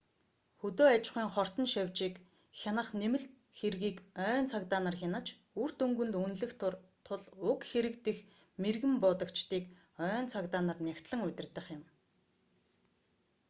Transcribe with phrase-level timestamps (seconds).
[0.61, 2.15] хөдөө аж ахуйн хортон шавьжийг
[2.59, 3.97] хянах нэмэлт хэргийг
[4.29, 5.27] ойн цагдаа нар хянаж
[5.61, 6.51] үр дүнг нь үнэлэх
[7.07, 8.17] тул уг хэрэг дэх
[8.63, 9.63] мэргэн буудагчдыг
[10.07, 11.83] ойн цагдаа нар нягтлан удирдах юм